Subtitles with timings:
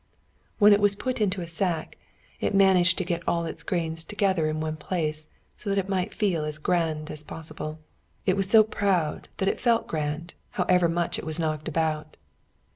[0.57, 1.95] When it was put into a sack,
[2.39, 6.11] it managed to get all its grains together in one place, so that it might
[6.11, 7.77] feel as grand as possible.
[8.25, 12.17] It was so proud that it felt grand, however much it was knocked about.